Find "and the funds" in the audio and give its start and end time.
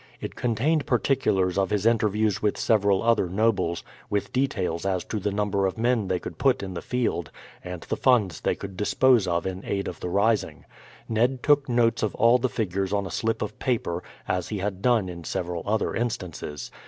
7.63-8.41